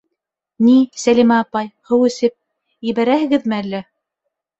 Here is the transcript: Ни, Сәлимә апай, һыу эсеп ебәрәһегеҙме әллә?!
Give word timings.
Ни, 0.67 0.77
Сәлимә 1.01 1.35
апай, 1.41 1.69
һыу 1.89 2.07
эсеп 2.11 2.33
ебәрәһегеҙме 2.89 3.59
әллә?! 3.65 3.83